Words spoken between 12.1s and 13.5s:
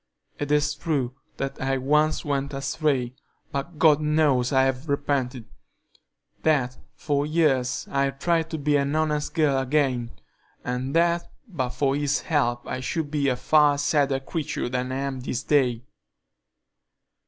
help I should be a